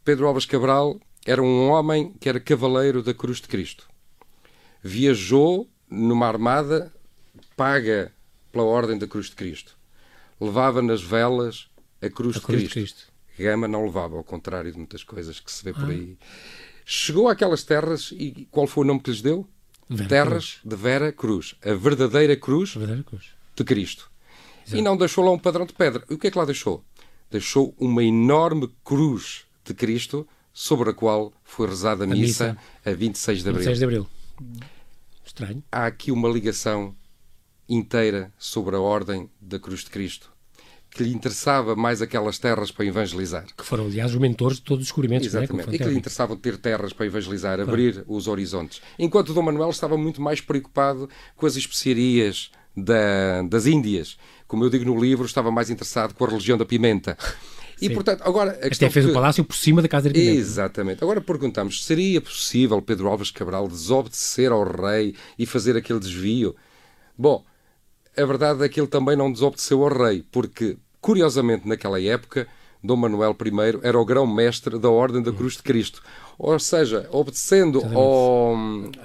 [0.05, 3.89] Pedro Alves Cabral era um homem que era cavaleiro da Cruz de Cristo.
[4.83, 6.93] Viajou numa armada
[7.57, 8.13] paga
[8.51, 9.77] pela Ordem da Cruz de Cristo.
[10.41, 11.69] Levava nas velas
[12.01, 12.69] a Cruz, a de, Cristo.
[12.69, 13.13] de Cristo.
[13.39, 16.17] Gama não levava, ao contrário de muitas coisas que se vê por ah.
[16.85, 19.47] Chegou àquelas terras e qual foi o nome que lhes deu?
[19.89, 20.61] Vera terras Cruz.
[20.65, 21.55] de Vera Cruz.
[21.65, 23.27] A verdadeira cruz, a verdadeira cruz.
[23.55, 24.11] de Cristo.
[24.65, 24.77] Exato.
[24.77, 26.05] E não deixou lá um padrão de pedra.
[26.09, 26.85] E o que é que lá deixou?
[27.31, 32.91] Deixou uma enorme cruz de Cristo sobre a qual foi rezada a, a missa, missa,
[32.91, 33.65] a 26 de abril.
[33.65, 34.07] 26 de abril.
[35.25, 35.65] Estranho.
[35.71, 36.95] Há aqui uma ligação
[37.69, 40.32] inteira sobre a ordem da cruz de Cristo
[40.95, 43.47] que lhe interessava mais aquelas terras para evangelizar.
[43.57, 45.27] Que foram, aliás, os mentores de todos os descobrimentos.
[45.27, 45.69] Exatamente.
[45.69, 45.77] Né?
[45.77, 47.71] E que lhe interessavam ter terras para evangelizar, claro.
[47.71, 48.83] abrir os horizontes.
[48.99, 54.19] Enquanto Dom Manuel estava muito mais preocupado com as especiarias da, das Índias.
[54.47, 57.17] Como eu digo no livro, estava mais interessado com a religião da pimenta.
[57.81, 57.95] E, Sim.
[57.95, 58.53] portanto, agora...
[58.63, 59.11] Até fez que...
[59.11, 60.39] o palácio por cima da Casa da Pimenta.
[60.39, 61.03] Exatamente.
[61.03, 66.55] Agora perguntamos, seria possível Pedro Alves Cabral desobedecer ao rei e fazer aquele desvio?
[67.19, 67.45] Bom,
[68.17, 72.47] a verdade é que ele também não desobedeceu ao rei, porque, curiosamente, naquela época,
[72.83, 76.03] Dom Manuel I era o grão-mestre da Ordem da Cruz de Cristo.
[76.39, 78.57] Ou seja, obedecendo ao,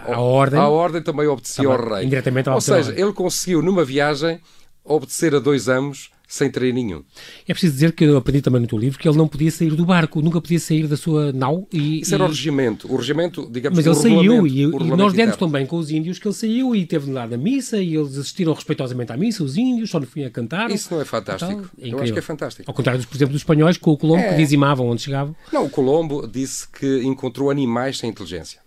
[0.06, 2.06] ao, à, ordem, à ordem, também obedecia também, ao rei.
[2.06, 4.40] Indiretamente ao Ou seja, ele conseguiu, numa viagem,
[4.86, 7.04] obedecer a dois amos sem treino nenhum.
[7.48, 9.72] É preciso dizer que eu aprendi também no teu livro que ele não podia sair
[9.72, 11.68] do barco, nunca podia sair da sua nau.
[11.72, 12.92] E, Isso era o regimento.
[12.92, 16.28] O regimento, digamos Mas ele saiu e, e nós demos também com os índios que
[16.28, 19.90] ele saiu e teve lá na missa e eles assistiram respeitosamente à missa, os índios,
[19.90, 20.70] só no fim a cantar.
[20.70, 21.70] Isso não é fantástico.
[21.80, 22.70] É eu acho que é fantástico.
[22.70, 24.30] Ao contrário, por exemplo, dos espanhóis com o Colombo é.
[24.30, 25.36] que dizimavam onde chegavam.
[25.54, 28.60] Não, o Colombo disse que encontrou animais sem inteligência.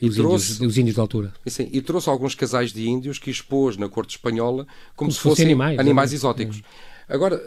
[0.00, 1.32] E os, trouxe, índios, os índios da altura.
[1.44, 4.64] E, sim, e trouxe alguns casais de índios que expôs na corte espanhola
[4.96, 6.62] como, como se fossem animais, animais exóticos.
[6.86, 6.89] É.
[7.10, 7.42] Agora,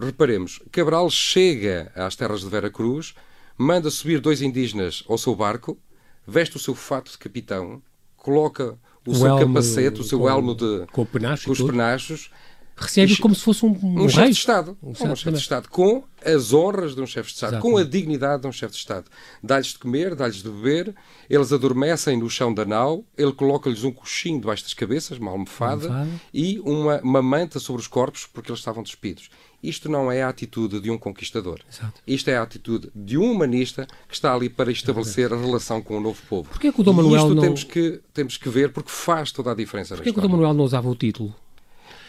[0.00, 3.14] reparemos, Cabral chega às terras de Vera Cruz,
[3.56, 5.78] manda subir dois indígenas ao seu barco,
[6.26, 7.82] veste o seu fato de capitão,
[8.16, 12.30] coloca o, o seu elmo, capacete, o seu elmo de, com, com os penachos,
[12.76, 14.76] recebe como se fosse um, um, um chefe de Estado.
[14.82, 17.74] Um, um chefe de Estado, com as honras de um chefe de Estado, Exatamente.
[17.74, 19.06] com a dignidade de um chefe de Estado.
[19.42, 20.94] Dá-lhes de comer, dá-lhes de beber,
[21.28, 25.86] eles adormecem no chão da nau, ele coloca-lhes um coxinho debaixo das cabeças, uma almofada,
[25.86, 26.20] uma almofada.
[26.32, 29.28] e uma, uma manta sobre os corpos, porque eles estavam despidos.
[29.62, 31.60] Isto não é a atitude de um conquistador.
[31.70, 32.00] Exato.
[32.06, 35.96] Isto é a atitude de um humanista que está ali para estabelecer a relação com
[35.96, 36.50] o novo povo.
[36.50, 37.42] Porquê que o Dom Manuel isto não...
[37.42, 40.52] temos, que, temos que ver porque faz toda a diferença Porquê que o Dom Manuel
[40.52, 41.34] não usava o título?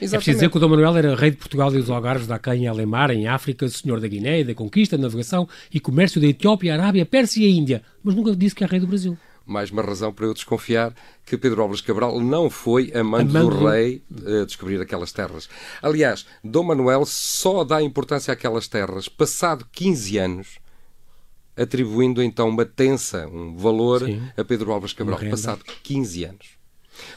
[0.01, 0.15] Exatamente.
[0.15, 2.37] É preciso dizer que o Dom Manuel era rei de Portugal e dos Algarves, da
[2.39, 7.05] Canha, Alemar, em África, senhor da Guiné, da conquista, navegação e comércio da Etiópia, Arábia,
[7.05, 9.17] Pérsia e Índia, mas nunca disse que é rei do Brasil.
[9.45, 13.67] Mais uma razão para eu desconfiar que Pedro Álvares Cabral não foi amante, amante do
[13.67, 14.01] rei
[14.41, 15.47] a descobrir aquelas terras.
[15.83, 20.65] Aliás, Dom Manuel só dá importância àquelas terras passado 15 anos
[21.55, 24.21] atribuindo então uma tensa, um valor Sim.
[24.35, 26.64] a Pedro Álvares Cabral, passado 15 anos.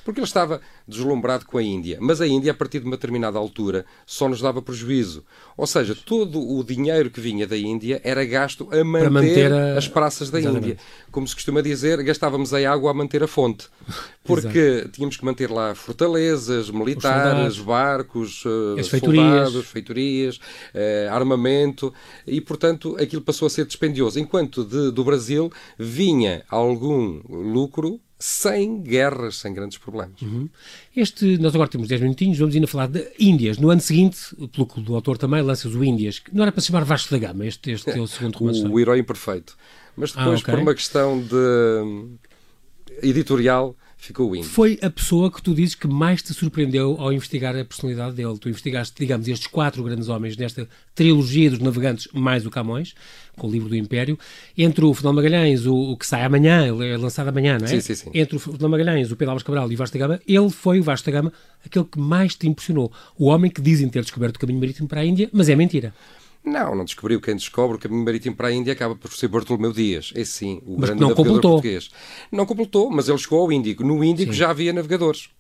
[0.05, 1.99] Porque ele estava deslumbrado com a Índia.
[2.01, 5.25] Mas a Índia, a partir de uma determinada altura, só nos dava prejuízo.
[5.57, 9.77] Ou seja, todo o dinheiro que vinha da Índia era gasto a manter, manter a...
[9.77, 10.65] as praças da Exatamente.
[10.65, 10.79] Índia.
[11.11, 13.69] Como se costuma dizer, gastávamos a água a manter a fonte.
[14.25, 14.89] Porque Exato.
[14.91, 18.45] tínhamos que manter lá fortalezas, militares, barcos,
[18.77, 21.93] eh, As soldados, feitorias, uh, armamento.
[22.27, 24.21] E, portanto, aquilo passou a ser dispendioso.
[24.21, 30.21] Enquanto de, do Brasil vinha algum lucro sem guerras, sem grandes problemas.
[30.21, 30.49] Uhum.
[30.97, 33.59] Este, nós agora temos 10 minutinhos, vamos ainda falar de Índias.
[33.59, 34.19] No ano seguinte,
[34.53, 37.19] pelo que o autor também lança o Índias, não era para se chamar Vasco da
[37.19, 38.63] Gama, este, este é o segundo romance.
[38.67, 39.57] o, o herói imperfeito.
[39.97, 40.55] Mas depois, ah, okay.
[40.55, 42.19] por uma questão de
[43.03, 44.43] editorial, ficou o.
[44.43, 48.39] Foi a pessoa que tu dizes que mais te surpreendeu ao investigar a personalidade dele.
[48.39, 52.95] Tu investigaste, digamos, estes quatro grandes homens nesta trilogia dos navegantes, mais o Camões,
[53.37, 54.19] com o livro do Império.
[54.57, 57.69] Entre o Fernando Magalhães, o, o, que sai amanhã, ele é lançado amanhã, não é?
[57.69, 58.11] Sim, sim, sim.
[58.15, 60.83] Entre o Fernando Magalhães, o Pedro Álvares Cabral e o Vasta Gama, ele foi o
[60.83, 61.33] Vasta Gama
[61.65, 62.93] aquele que mais te impressionou.
[63.19, 65.93] O homem que dizem ter descoberto o caminho marítimo para a Índia, mas é mentira.
[66.49, 67.21] Não, não descobriu.
[67.21, 70.13] Quem descobre o caminho marítimo para a Índia acaba por ser Bartolomeu Dias.
[70.15, 71.51] É sim, o mas grande não navegador completou.
[71.53, 71.91] português.
[72.33, 73.85] Não completou, mas ele chegou ao Índico.
[73.85, 74.39] No Índico sim.
[74.39, 75.31] já havia navegadores.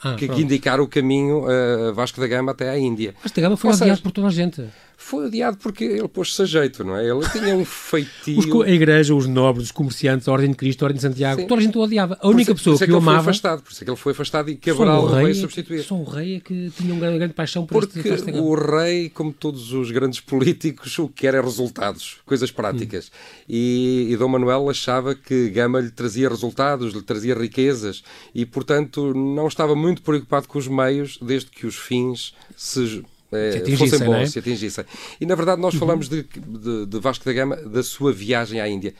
[0.00, 3.14] Ah, que, que indicaram o caminho uh, Vasco da Gama até à Índia.
[3.20, 4.64] Vasco da Gama foi odiado por toda a gente
[5.00, 7.08] foi odiado porque ele pôs-se a jeito, não é?
[7.08, 8.62] Ele tinha um feitio.
[8.62, 11.46] a igreja, os nobres, os comerciantes, a Ordem de Cristo, a Ordem de Santiago, Sim.
[11.46, 12.18] toda a gente o odiava.
[12.20, 13.22] A única por pessoa que, que, o amava.
[13.22, 15.84] Foi afastado, por isso é que ele foi afastado e Cabral o veio substituir.
[15.84, 19.08] Só o rei é que tinha uma grande, grande paixão por Porque este o rei,
[19.08, 23.06] como todos os grandes políticos, o que quer é resultados, coisas práticas.
[23.06, 23.44] Hum.
[23.48, 28.02] E, e Dom Manuel achava que Gama lhe trazia resultados, lhe trazia riquezas
[28.34, 33.76] e, portanto, não estava muito preocupado com os meios, desde que os fins se é,
[33.76, 34.26] fossem bons, é?
[34.26, 34.84] se atingissem.
[35.20, 35.80] E na verdade nós uhum.
[35.80, 38.94] falamos de, de, de, Vasco da Gama, da sua viagem à Índia.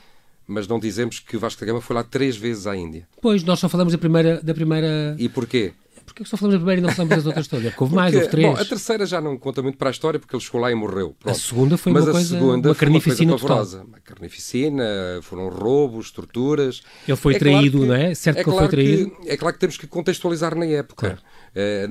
[0.47, 3.07] Mas não dizemos que Vasco da Gama foi lá três vezes à Índia.
[3.21, 4.41] Pois, nós só falamos da primeira.
[4.41, 5.15] Da primeira...
[5.19, 5.73] E porquê?
[6.09, 7.65] Porquê que só falamos da primeira e não falamos das outras todas?
[7.65, 8.47] Porque houve mais, houve três.
[8.47, 10.75] Bom, a terceira já não conta muito para a história porque ele chegou lá e
[10.75, 11.15] morreu.
[11.19, 11.35] Pronto.
[11.35, 13.83] A segunda foi Mas uma coisa, segunda uma carnificina uma coisa.
[13.83, 14.83] Uma carnificina,
[15.21, 16.81] foram roubos, torturas.
[17.07, 18.15] Ele foi é traído, claro que, não é?
[18.15, 19.11] Certo é que claro ele foi traído.
[19.21, 21.07] Que, é claro que temos que contextualizar na época.
[21.07, 21.21] Claro.
[21.55, 21.87] Eh,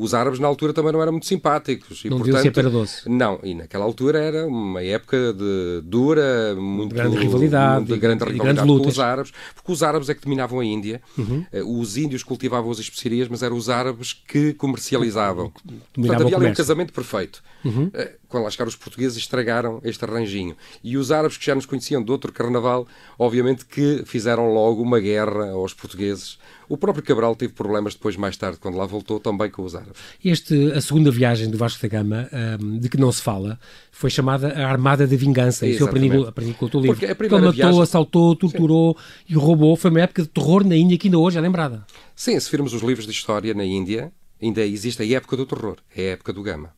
[0.00, 2.04] os árabes na altura também não eram muito simpáticos.
[2.04, 3.08] E, não portanto, ser para doce.
[3.08, 8.24] Não, e naquela altura era uma época de dura, muito, de grande rivalidade, de grande
[8.24, 11.00] rivalidade com os árabes, porque os árabes é que dominavam a Índia.
[11.16, 11.44] Uhum.
[11.52, 15.52] Eh, os índios cultivavam as especiarias, mas eram os árabes que comercializavam.
[15.64, 17.42] Dominavam Portanto, havia ali um casamento perfeito.
[17.64, 17.90] Uhum.
[18.32, 20.56] Quando lá chegaram os portugueses, estragaram este arranjinho.
[20.82, 24.98] E os árabes que já nos conheciam de outro carnaval, obviamente que fizeram logo uma
[24.98, 26.38] guerra aos portugueses.
[26.66, 30.00] O próprio Cabral teve problemas depois, mais tarde, quando lá voltou, também com os árabes.
[30.24, 32.26] Este, a segunda viagem do Vasco da Gama,
[32.58, 35.66] um, de que não se fala, foi chamada a Armada da Vingança.
[35.66, 36.96] Isso eu aprendi, aprendi com o teu livro.
[36.96, 37.82] Porque, Porque ele matou, viagem...
[37.82, 39.24] assaltou, torturou Sim.
[39.28, 39.76] e roubou.
[39.76, 41.84] Foi uma época de terror na Índia que ainda hoje é lembrada.
[42.16, 45.76] Sim, se virmos os livros de história na Índia, ainda existe a época do terror,
[45.94, 46.72] é a época do Gama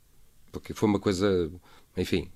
[0.55, 1.51] porque foi uma coisa,
[1.97, 2.29] enfim.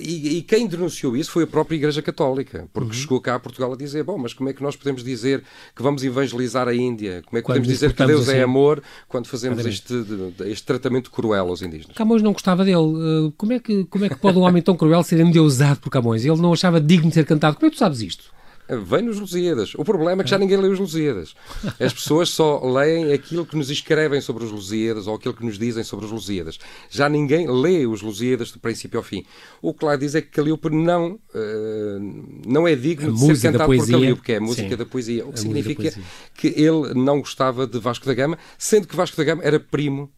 [0.00, 2.94] E, e, quem denunciou isso foi a própria Igreja Católica, porque uhum.
[2.94, 5.42] chegou cá a Portugal a dizer: bom, mas como é que nós podemos dizer
[5.74, 7.22] que vamos evangelizar a Índia?
[7.26, 9.92] Como é que quando podemos dizer que Deus é assim, é amor quando fazemos este,
[10.46, 11.96] este tratamento cruel aos indígenas?
[11.96, 12.76] Camões não gostava dele.
[12.76, 15.90] Uh, como é que, como é que pode um homem tão cruel ser endeusado por
[15.90, 16.24] Camões?
[16.24, 17.56] Ele não achava digno de ser cantado.
[17.56, 18.32] Como é que tu sabes isto?
[18.68, 19.74] Vem nos Lusíadas.
[19.74, 21.34] O problema é que já ninguém lê os Lusíadas.
[21.80, 25.58] As pessoas só leem aquilo que nos escrevem sobre os Lusíadas ou aquilo que nos
[25.58, 26.58] dizem sobre os Lusíadas.
[26.88, 29.24] Já ninguém lê os Lusíadas do princípio ao fim.
[29.60, 33.74] O que lá diz é que Calíope não, uh, não é digno de ser cantado
[33.74, 34.76] por Calíope, que é a música Sim.
[34.76, 35.26] da poesia.
[35.26, 35.94] O que a significa
[36.34, 40.10] que ele não gostava de Vasco da Gama, sendo que Vasco da Gama era primo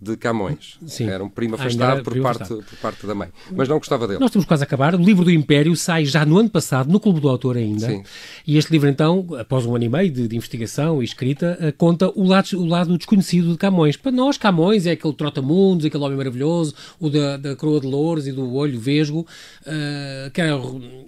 [0.00, 0.78] de Camões.
[0.86, 1.08] Sim.
[1.08, 3.28] Era um primo afastado por parte, por parte da mãe.
[3.50, 4.20] Mas não gostava dele.
[4.20, 4.94] Nós estamos quase a acabar.
[4.94, 7.88] O livro do Império sai já no ano passado, no Clube do Autor ainda.
[7.88, 8.04] Sim.
[8.46, 11.72] E este livro, então, após um ano e meio de, de investigação e escrita, uh,
[11.76, 13.96] conta o lado, o lado desconhecido de Camões.
[13.96, 18.28] Para nós, Camões é aquele trotamundos, aquele homem maravilhoso, o da, da coroa de louros
[18.28, 19.26] e do olho vesgo,
[19.62, 20.56] uh, que era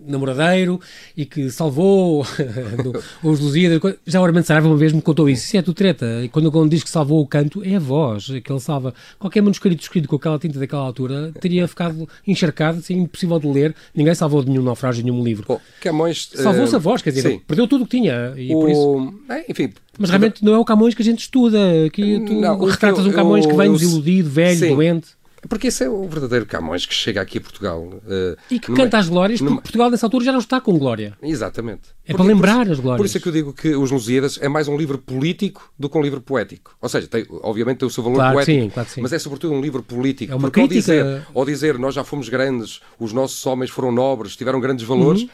[0.05, 0.81] namoradeiro
[1.16, 2.26] e que salvou
[3.22, 3.81] os Lusíadas.
[4.05, 5.44] Já o Armando Saraiva uma vez me contou isso.
[5.44, 6.24] Isso é tu treta.
[6.24, 8.95] E quando, quando diz que salvou o canto, é a voz que ele salva salva.
[9.19, 13.75] Qualquer manuscrito escrito com aquela tinta daquela altura teria ficado encharcado, assim, impossível de ler.
[13.95, 15.45] Ninguém salvou de nenhum naufrágio, de nenhum livro.
[15.47, 16.31] Bom, Camões...
[16.35, 17.40] Salvou-se a eh, voz, quer dizer, sim.
[17.47, 18.33] perdeu tudo o que tinha.
[18.37, 18.61] E o...
[18.61, 19.14] por isso...
[19.29, 19.73] É, enfim...
[19.99, 21.59] Mas realmente não é o Camões que a gente estuda.
[21.93, 24.75] Que tu não, retratas um Camões eu, que vem desiludido, velho, sim.
[24.75, 25.09] doente.
[25.48, 27.83] Porque esse é o verdadeiro Camões que chega aqui a Portugal.
[27.83, 29.57] Uh, e que numa, canta as glórias, numa...
[29.57, 31.16] porque Portugal nessa altura já não está com glória.
[31.22, 31.90] Exatamente.
[32.05, 32.98] É porque, para lembrar por, as glórias.
[32.98, 35.88] Por isso é que eu digo que Os Lusíadas é mais um livro político do
[35.88, 36.76] que um livro poético.
[36.81, 39.00] Ou seja, tem, obviamente tem o seu valor claro poético, sim, claro sim.
[39.00, 40.33] mas é sobretudo um livro político.
[40.33, 40.92] É uma porque crítica...
[40.92, 44.85] ao, dizer, ao dizer nós já fomos grandes, os nossos homens foram nobres, tiveram grandes
[44.85, 45.29] valores, uhum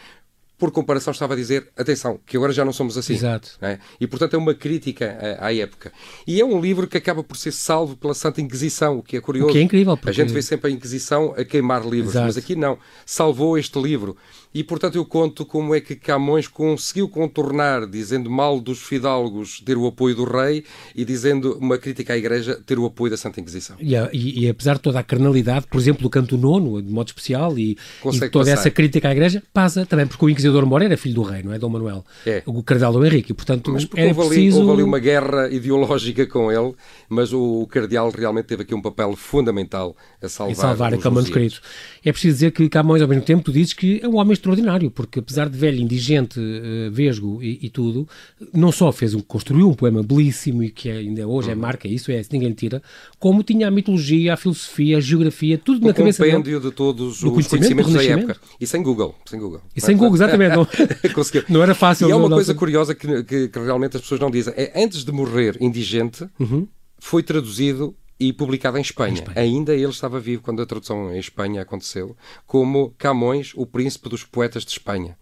[0.58, 3.14] por comparação, estava a dizer, atenção, que agora já não somos assim.
[3.14, 3.58] Exato.
[3.60, 3.78] É?
[4.00, 5.92] E, portanto, é uma crítica à, à, época.
[6.26, 9.20] E é um livro que acaba por ser salvo pela Santa Inquisição, o que é
[9.20, 9.50] curioso.
[9.50, 9.96] O que é incrível.
[9.96, 10.10] Porque...
[10.10, 12.26] A gente vê sempre a Inquisição a queimar livros, Exato.
[12.26, 12.78] mas aqui não.
[13.04, 14.16] Salvou este livro.
[14.56, 19.76] E, portanto, eu conto como é que Camões conseguiu contornar, dizendo mal dos fidalgos, ter
[19.76, 20.64] o apoio do rei,
[20.94, 23.76] e dizendo uma crítica à Igreja, ter o apoio da Santa Inquisição.
[23.78, 27.08] E, e, e apesar de toda a carnalidade, por exemplo, do canto nono, de modo
[27.08, 28.52] especial, e, e toda passar.
[28.52, 31.52] essa crítica à Igreja, passa também, porque o Inquisidor Mora era filho do rei, não
[31.52, 31.58] é?
[31.58, 32.02] Dom Manuel.
[32.24, 32.42] É.
[32.46, 33.32] O cardeal Dom Henrique.
[33.32, 34.60] E, portanto, mas era houve, preciso...
[34.60, 36.74] houve ali uma guerra ideológica com ele,
[37.10, 41.14] mas o, o cardeal realmente teve aqui um papel fundamental a salvar, em salvar aquele
[41.14, 41.60] manuscrito.
[42.02, 44.90] É preciso dizer que Camões, ao mesmo tempo, tu dizes que é um homem extraordinário,
[44.90, 48.08] porque apesar de velho, indigente, uh, vesgo e, e, tudo,
[48.54, 51.60] não só fez um, construiu um poema belíssimo e que ainda hoje é Uhum.
[51.60, 52.82] marca, isso é, ninguém tira,
[53.18, 56.36] como tinha a mitologia, a filosofia, a geografia, tudo um na cabeça dele.
[56.36, 58.36] compêndio de todos Do os conhecimento, conhecimentos da época.
[58.60, 59.14] E sem Google.
[59.26, 59.60] Sem Google.
[59.74, 60.54] E sem Google, exatamente.
[60.56, 60.66] Não,
[61.48, 62.08] não era fácil.
[62.08, 64.54] E há uma não- coisa não- curiosa que, que- que realmente as pessoas não dizem.
[64.56, 66.66] É, antes de morrer indigente, Uhum.
[66.98, 69.24] foi traduzido e publicado em Espanha.
[69.34, 74.24] Ainda ele estava vivo quando a tradução em Espanha aconteceu, como Camões, o príncipe dos
[74.24, 75.16] poetas de Espanha.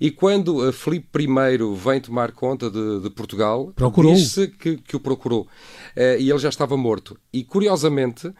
[0.00, 1.26] E quando uh, Filipe I
[1.74, 4.14] vem tomar conta de, de Portugal, Procurou-o.
[4.14, 5.42] diz-se que, que o procurou.
[5.96, 7.18] Uh, e ele já estava morto.
[7.32, 8.32] E, curiosamente,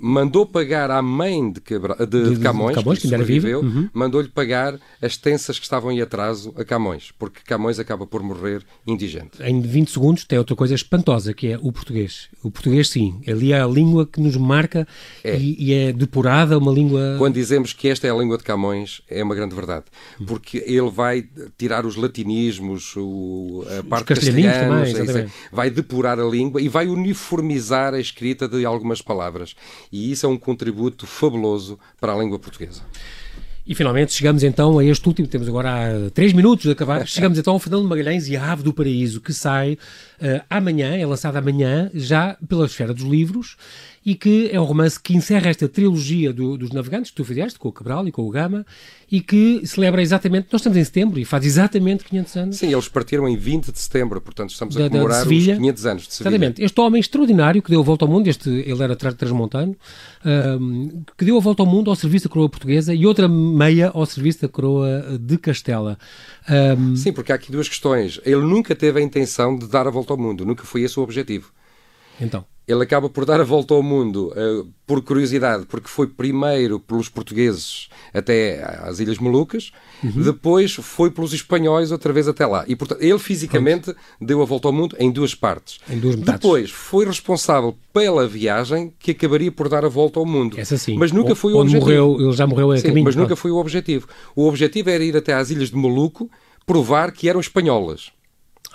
[0.00, 3.18] mandou pagar à mãe de, Cabra- de- de Camões, Camões, que viva.
[3.18, 3.88] sobreviveu, Uhum.
[3.92, 8.62] mandou-lhe pagar as tensas que estavam em atraso a Camões, porque Camões acaba por morrer
[8.86, 9.42] indigente.
[9.42, 12.28] Em 20 segundos tem outra coisa espantosa, que é o português.
[12.42, 13.20] O português, sim.
[13.26, 14.86] Ali é a língua que nos marca
[15.24, 15.36] É.
[15.38, 17.16] E, e é depurada, uma língua...
[17.18, 19.84] Quando dizemos que esta é a língua de Camões, é uma grande verdade,
[20.20, 20.24] Hum.
[20.26, 21.24] porque ele vai
[21.58, 25.28] tirar os latinismos, o, a parte castelhanos, também, é é.
[25.52, 29.54] vai depurar a língua e vai uniformizar a escrita de algumas palavras.
[29.90, 32.82] E isso é um contributo fabuloso para a língua portuguesa.
[33.66, 37.38] E finalmente chegamos então a este último, temos agora há três minutos de acabar, chegamos
[37.38, 39.78] então ao Fernando Magalhães e a Ave do Paraíso, que sai
[40.20, 43.56] eh, amanhã, é lançado amanhã, já pela esfera dos livros,
[44.04, 47.58] e que é um romance que encerra esta trilogia do- dos navegantes que tu fizeste,
[47.58, 48.64] com o Cabral e com o Gama,
[49.12, 52.56] e que celebra exatamente, nós estamos em setembro e faz exatamente 500 anos.
[52.56, 55.56] Sim, eles partiram em 20 de setembro, portanto estamos a da- comemorar os Sevilha.
[55.56, 56.30] 500 anos de Sevilha.
[56.36, 56.62] Exatamente.
[56.64, 59.76] Este homem extraordinário que deu a volta ao mundo, este, ele era tra transmontano,
[60.24, 63.90] ahm, que deu a volta ao mundo ao serviço da coroa portuguesa e outra meia
[63.92, 65.98] ao serviço da coroa de Castela.
[66.48, 68.20] Ahm, Sim, porque há aqui duas questões.
[68.24, 71.02] Ele nunca teve a intenção de dar a volta ao mundo, nunca foi esse o
[71.02, 71.52] objetivo.
[72.20, 76.78] Então, Ele acaba por dar a volta ao mundo eh, por curiosidade, porque foi primeiro
[76.78, 79.72] pelos portugueses até às Ilhas Molucas,
[80.04, 80.22] Uhum.
[80.22, 82.64] depois foi pelos espanhóis outra vez até lá.
[82.68, 85.78] E, portanto, ele fisicamente deu a volta ao mundo em duas partes.
[85.90, 86.40] Em duas metades.
[86.40, 90.58] Depois foi responsável pela viagem que acabaria por dar a volta ao mundo.
[90.58, 90.96] essa sim.
[90.96, 92.02] Mas nunca O- foi o onde objetivo.
[92.08, 93.04] morreu, ele já morreu a Sim, caminho.
[93.04, 93.40] mas nunca pronto.
[93.40, 94.06] foi o objetivo.
[94.36, 96.30] O objetivo era ir até às Ilhas de Maluco
[96.64, 98.10] provar que eram espanholas.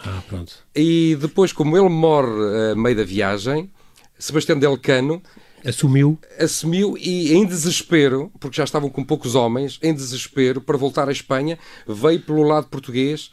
[0.06, 0.54] Ah, pronto.
[0.76, 3.70] E depois, como ele morre a meio da viagem,
[4.18, 5.22] Sebastião del Cano
[5.65, 6.20] Assumiu.
[6.39, 11.12] assumiu e, em desespero, porque já estavam com poucos homens, em desespero, para voltar à
[11.12, 13.32] Espanha, veio pelo lado português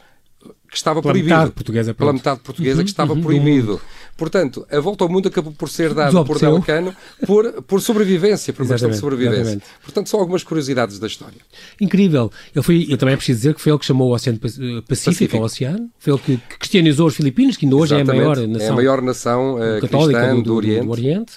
[0.69, 1.35] que estava Pela proibido.
[1.35, 3.79] metade portuguesa, pela metade portuguesa Uhum, que estava uhum, proibido.
[4.17, 6.51] Portanto, a volta ao mundo acabou por ser dada por Desobteceu.
[6.51, 6.95] Del Cano
[7.27, 9.41] por, por sobrevivência, por questão de Exatamente, sobrevivência.
[9.41, 9.65] exatamente.
[9.83, 11.37] Portanto, são algumas curiosidades da história.
[11.79, 12.31] Incrível.
[12.55, 14.41] Ele foi, eu também é preciso dizer que foi ele que chamou o Oceano eh,
[14.47, 15.37] Pacífico, Pacífico.
[15.37, 15.89] ao oceano.
[15.99, 18.25] Foi ele que, que cristianizou os filipinos, que ainda hoje é a Exatamente.
[18.27, 18.67] maior nação.
[18.67, 20.85] É a maior nação eh, católica cristã do, do, Oriente.
[20.85, 21.33] do Oriente.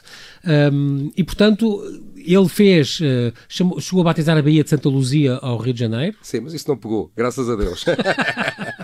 [0.73, 1.83] Um, e, portanto,
[2.17, 5.81] ele fez, eh, chamou- chegou a batizar a Baía de Santa Luzia ao Rio de
[5.81, 7.85] Janeiro, Sim, mas isso não pegou, graças a Deus.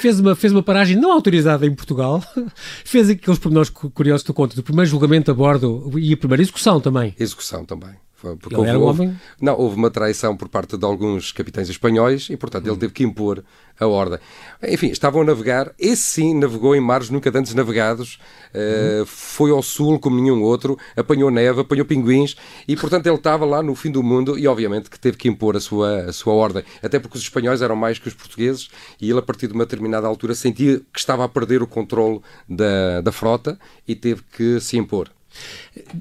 [0.00, 2.22] fez uma, fez uma paragem não autorizada em Portugal,
[2.84, 6.16] fez aqueles pormenores cu- curiosos que tu contas, do primeiro julgamento a bordo e a
[6.16, 7.14] primeira execução também.
[7.18, 7.90] Execução também.
[8.20, 9.20] Porque Ele houve, homem?
[9.40, 12.70] Não, houve uma traição por parte de alguns capitães espanhóis e, portanto, Hum.
[12.70, 13.44] ele teve que impor
[13.78, 14.18] a ordem.
[14.66, 15.74] Enfim, estavam a navegar.
[15.78, 18.18] Esse sim navegou em mares nunca antes navegados.
[18.56, 19.06] eh, Uhum.
[19.06, 20.78] foi ao sul como nenhum outro.
[20.96, 22.36] Apanhou neve, apanhou pinguins
[22.68, 25.56] e, portanto, ele estava lá no fim do mundo e, obviamente, que teve que impor
[25.56, 26.62] a sua, a sua ordem.
[26.82, 28.68] Até porque os espanhóis eram mais que os portugueses
[29.00, 32.20] e ele, a partir de uma determinada altura, sentia que estava a perder o controle
[32.48, 35.10] da, da frota e teve que se impor.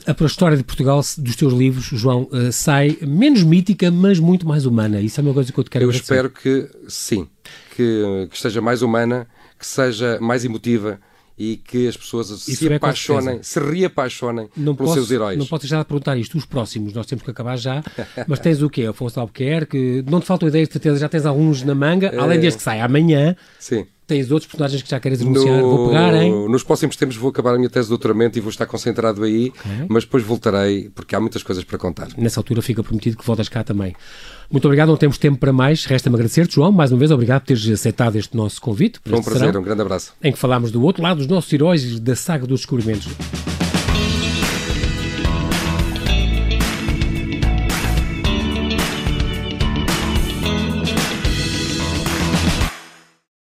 [0.05, 4.65] A história de Portugal, dos teus livros, João, eh, sai menos mítica, mas muito mais
[4.65, 5.01] humana.
[5.01, 6.13] Isso é uma coisa que eu te quero Eu agradecer.
[6.13, 7.27] espero que sim,
[7.75, 10.99] que, que esteja mais humana, que seja mais emotiva
[11.37, 15.37] e que as pessoas Isso se é apaixonem, se reapaixonem não pelos posso, seus heróis.
[15.37, 16.37] Não posso deixar de perguntar isto.
[16.37, 17.83] Os próximos, nós temos que acabar já,
[18.27, 18.85] mas tens o quê?
[18.85, 20.03] Afonso Albuquerque?
[20.07, 22.17] Não te faltam ideias, de certeza, já tens alguns na manga, é...
[22.17, 23.35] além deste que sai amanhã.
[23.59, 23.85] Sim.
[24.13, 25.59] Tens outros personagens que já queres anunciar?
[25.59, 25.75] No...
[25.75, 26.47] Vou pegar, hein?
[26.47, 29.49] Nos próximos tempos vou acabar a minha tese de doutoramento e vou estar concentrado aí,
[29.49, 29.87] okay.
[29.89, 32.09] mas depois voltarei, porque há muitas coisas para contar.
[32.15, 33.95] Nessa altura fica prometido que voltas cá também.
[34.51, 35.85] Muito obrigado, não temos tempo para mais.
[35.85, 38.99] Resta-me agradecer-te, João, mais uma vez, obrigado por teres aceitado este nosso convite.
[39.03, 40.13] Foi um prazer, serão, um grande abraço.
[40.21, 43.07] Em que falámos do outro lado dos nossos heróis da saga dos descobrimentos.